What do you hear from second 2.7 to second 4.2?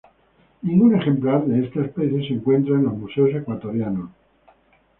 en los museos ecuatorianos.